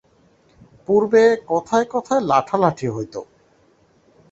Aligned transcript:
পূর্বে 0.87 1.23
কথায় 1.47 1.85
কথায় 1.89 2.21
লাঠালাঠি 2.21 2.87
হইত। 2.87 3.15